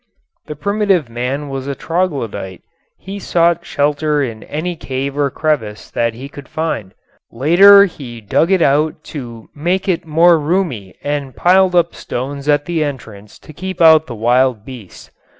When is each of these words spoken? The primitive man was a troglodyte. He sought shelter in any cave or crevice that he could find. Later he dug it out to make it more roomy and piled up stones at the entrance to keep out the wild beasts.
The 0.47 0.55
primitive 0.55 1.11
man 1.11 1.47
was 1.47 1.67
a 1.67 1.75
troglodyte. 1.75 2.63
He 2.97 3.19
sought 3.19 3.63
shelter 3.67 4.23
in 4.23 4.41
any 4.41 4.75
cave 4.75 5.15
or 5.15 5.29
crevice 5.29 5.91
that 5.91 6.15
he 6.15 6.27
could 6.27 6.47
find. 6.47 6.95
Later 7.31 7.85
he 7.85 8.19
dug 8.19 8.49
it 8.49 8.63
out 8.63 9.03
to 9.13 9.51
make 9.53 9.87
it 9.87 10.03
more 10.03 10.39
roomy 10.39 10.95
and 11.03 11.35
piled 11.35 11.75
up 11.75 11.93
stones 11.93 12.49
at 12.49 12.65
the 12.65 12.83
entrance 12.83 13.37
to 13.37 13.53
keep 13.53 13.79
out 13.79 14.07
the 14.07 14.15
wild 14.15 14.65
beasts. 14.65 15.11